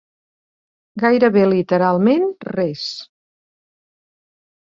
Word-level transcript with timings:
Gairebé 1.01 1.43
literalment 1.51 2.25
res 2.57 2.87